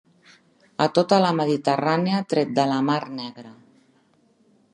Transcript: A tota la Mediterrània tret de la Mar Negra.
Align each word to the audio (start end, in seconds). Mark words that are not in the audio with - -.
A 0.85 0.87
tota 0.97 1.19
la 1.25 1.33
Mediterrània 1.41 2.23
tret 2.33 2.57
de 2.61 2.67
la 2.73 2.81
Mar 2.89 3.01
Negra. 3.23 3.55